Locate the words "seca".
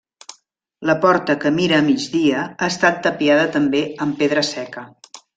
4.53-4.85